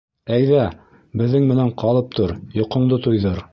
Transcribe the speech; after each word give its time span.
Әйҙә, 0.37 0.63
беҙҙең 1.21 1.45
менән 1.51 1.71
ҡалып 1.83 2.19
тор, 2.21 2.35
йоҡоңдо 2.63 3.03
туйҙыр. 3.07 3.47